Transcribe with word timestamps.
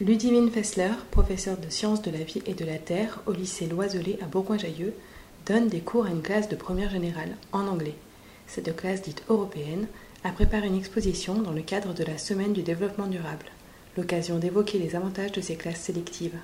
Ludivine 0.00 0.48
Fessler, 0.48 0.92
professeure 1.10 1.56
de 1.56 1.68
sciences 1.70 2.02
de 2.02 2.12
la 2.12 2.22
vie 2.22 2.40
et 2.46 2.54
de 2.54 2.64
la 2.64 2.78
terre 2.78 3.18
au 3.26 3.32
lycée 3.32 3.66
Loiselet 3.66 4.16
à 4.22 4.26
Bourgoin-Jallieu, 4.26 4.94
donne 5.44 5.66
des 5.66 5.80
cours 5.80 6.06
à 6.06 6.10
une 6.10 6.22
classe 6.22 6.48
de 6.48 6.54
première 6.54 6.90
générale 6.90 7.34
en 7.50 7.66
anglais. 7.66 7.96
Cette 8.46 8.76
classe 8.76 9.02
dite 9.02 9.24
européenne 9.28 9.88
a 10.22 10.30
préparé 10.30 10.68
une 10.68 10.78
exposition 10.78 11.34
dans 11.42 11.50
le 11.50 11.62
cadre 11.62 11.94
de 11.94 12.04
la 12.04 12.16
Semaine 12.16 12.52
du 12.52 12.62
développement 12.62 13.08
durable, 13.08 13.46
l'occasion 13.96 14.38
d'évoquer 14.38 14.78
les 14.78 14.94
avantages 14.94 15.32
de 15.32 15.40
ces 15.40 15.56
classes 15.56 15.80
sélectives. 15.80 16.38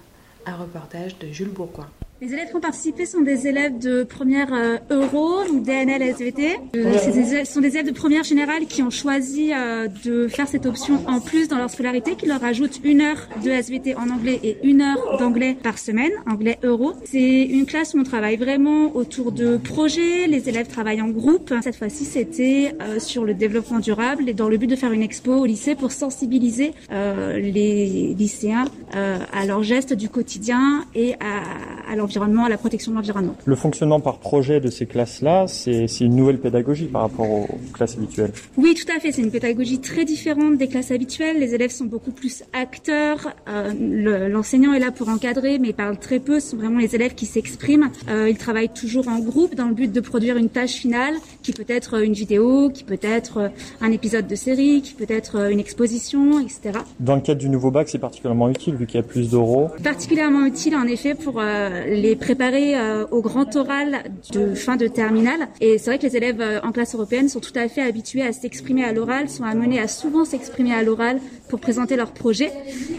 Un 0.46 0.56
reportage 0.56 1.16
de 1.20 1.28
Jules 1.28 1.52
Bourgoin. 1.52 1.88
Les 2.24 2.33
élèves 2.33 2.48
qui 2.48 2.56
ont 2.56 2.60
participé 2.60 3.05
sont 3.05 3.20
des 3.20 3.46
élèves 3.46 3.78
de 3.78 4.02
première 4.02 4.55
euh, 4.55 4.78
Euro, 4.88 5.45
donc 5.46 5.62
DNL, 5.62 6.01
SVT. 6.01 6.59
Euh, 6.74 6.96
ce 6.96 7.52
sont 7.52 7.60
des 7.60 7.77
élèves 7.77 7.88
de 7.88 7.92
première 7.92 8.24
générale 8.24 8.65
qui 8.65 8.82
ont 8.82 8.88
choisi 8.88 9.52
euh, 9.52 9.88
de 10.06 10.27
faire 10.29 10.48
cette 10.48 10.65
option 10.65 11.07
en 11.07 11.21
plus 11.21 11.48
dans 11.48 11.59
leur 11.59 11.68
scolarité, 11.68 12.15
qui 12.15 12.24
leur 12.24 12.43
ajoute 12.43 12.80
une 12.82 13.02
heure 13.02 13.29
de 13.45 13.51
SVT 13.51 13.95
en 13.96 14.09
anglais 14.09 14.40
et 14.43 14.57
une 14.63 14.80
heure 14.80 15.18
d'anglais 15.18 15.54
par 15.63 15.76
semaine, 15.76 16.13
anglais 16.26 16.59
Euro. 16.63 16.95
C'est 17.04 17.43
une 17.43 17.66
classe 17.66 17.93
où 17.93 17.98
on 17.98 18.04
travaille 18.04 18.38
vraiment 18.38 18.96
autour 18.96 19.30
de 19.30 19.59
projets, 19.59 20.26
les 20.26 20.48
élèves 20.48 20.68
travaillent 20.68 21.02
en 21.02 21.10
groupe. 21.10 21.52
Cette 21.60 21.76
fois-ci, 21.76 22.07
c'était 22.07 22.74
euh, 22.80 23.01
sur 23.01 23.26
le 23.26 23.35
développement 23.35 23.80
durable 23.80 24.30
et 24.30 24.32
dans 24.32 24.48
le 24.48 24.57
but 24.57 24.66
de 24.66 24.76
faire 24.76 24.93
une 24.93 25.02
expo 25.02 25.35
au 25.35 25.45
lycée 25.45 25.74
pour 25.74 25.93
sensibiliser 25.93 26.73
euh, 26.91 27.38
les 27.38 28.15
lycéens 28.15 28.65
euh, 28.96 29.18
à 29.30 29.45
leurs 29.45 29.63
gestes 29.63 29.93
du 29.93 30.09
quotidien 30.09 30.87
et 30.95 31.16
à, 31.20 31.84
à 31.90 31.96
l'environnement, 31.96 32.45
à 32.45 32.49
la 32.49 32.59
protection 32.59 32.93
de 32.93 32.96
l'environnement. 32.96 33.35
Le 33.45 33.57
fonctionnement 33.57 34.01
par 34.01 34.18
projet 34.18 34.60
de 34.60 34.71
ces 34.71 34.87
classes-là, 34.87 35.46
c'est 35.49 35.87
une 36.01 36.16
nouvelle 36.16 36.38
pédagogie 36.38 36.87
par 36.87 37.02
rapport 37.02 37.29
aux 37.30 37.49
classes 37.73 37.96
habituelles. 37.96 38.32
Oui, 38.57 38.74
tout 38.74 38.91
à 38.95 39.01
fait. 39.01 39.13
C'est 39.13 39.23
une 39.23 39.30
pédagogie 39.30 39.80
très 39.80 40.04
différente 40.04 40.57
des 40.57 40.68
classes 40.68 40.91
habituelles. 40.91 41.38
Les 41.38 41.54
élèves 41.54 41.71
sont 41.71 41.85
beaucoup 41.87 42.10
plus 42.13 42.43
acteurs. 42.52 43.32
Euh, 43.49 43.73
le- 43.79 44.29
L'enseignant 44.29 44.73
est 44.73 44.79
là 44.80 44.91
pour 44.91 45.09
encadrer, 45.09 45.59
mais 45.59 45.68
il 45.68 45.74
parle 45.74 45.99
très 45.99 46.18
peu. 46.18 46.41
Ce 46.41 46.51
sont 46.51 46.57
vraiment 46.57 46.79
les 46.79 46.95
élèves 46.95 47.15
qui 47.15 47.26
s'expriment. 47.26 47.91
Euh, 48.09 48.29
ils 48.29 48.37
travaillent 48.38 48.73
toujours 48.73 49.09
en 49.09 49.19
groupe 49.21 49.54
dans 49.54 49.69
le 49.69 49.74
but 49.74 49.93
de 49.93 50.01
produire 50.01 50.37
une 50.37 50.48
tâche 50.48 50.73
finale, 50.74 51.15
qui 51.43 51.52
peut 51.52 51.65
être 51.69 52.02
une 52.02 52.13
vidéo, 52.13 52.71
qui 52.71 52.85
peut 52.85 52.98
être 53.02 53.51
un 53.80 53.93
épisode 53.93 54.26
de 54.26 54.35
série, 54.35 54.82
qui 54.82 54.95
peut 54.95 55.07
être 55.09 55.51
une 55.51 55.60
exposition, 55.60 56.41
etc. 56.41 56.79
Dans 57.01 57.15
le 57.16 57.21
cadre 57.21 57.41
du 57.41 57.48
nouveau 57.48 57.71
bac, 57.71 57.88
c'est 57.88 57.98
particulièrement 57.98 58.48
utile 58.48 58.74
vu 58.74 58.87
qu'il 58.87 58.96
y 58.96 59.01
a 59.01 59.07
plus 59.07 59.30
d'oraux. 59.30 59.69
particulièrement 59.82 60.46
utile 60.46 60.74
en 60.76 60.87
effet 60.87 61.15
pour 61.15 61.41
euh, 61.41 61.84
les 61.87 62.16
préparer 62.16 62.79
euh, 62.79 63.07
au 63.10 63.21
grand 63.21 63.54
oral 63.57 64.04
de 64.32 64.54
fin 64.54 64.77
de 64.77 64.87
terminale. 64.87 65.49
Et 65.60 65.78
c'est 65.78 65.91
vrai 65.91 65.99
que 65.99 66.04
les 66.04 66.16
élèves 66.16 66.41
euh, 66.41 66.60
en 66.62 66.72
classe 66.72 66.94
européenne 66.94 67.28
sont 67.28 67.41
tout 67.41 67.53
à 67.54 67.69
fait 67.69 67.82
habitués 67.82 68.22
à 68.22 68.32
s'exprimer 68.32 68.84
à 68.84 68.93
l'oral, 68.93 69.28
sont 69.28 69.44
amenés 69.44 69.81
à 69.81 69.88
souvent 69.88 70.25
s'exprimer 70.25 70.72
à 70.75 70.82
l'oral 70.82 71.21
pour 71.49 71.60
présenter 71.60 71.97
leurs 71.97 72.12
projets. 72.12 72.53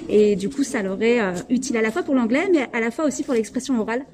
Et 0.10 0.36
du 0.36 0.50
coup, 0.50 0.64
ça 0.64 0.82
leur 0.82 1.02
est 1.02 1.20
euh, 1.20 1.34
utile 1.50 1.78
à 1.78 1.82
la 1.82 1.92
fois 1.92 2.04
pour 2.04 2.16
l'anglais, 2.16 2.48
mais 2.52 2.68
à 2.74 2.80
la 2.80 2.92
fois 2.92 3.06
aussi 3.06 3.24
pour 3.24 3.34
l'expression 3.34 3.80
orale. 3.80 4.06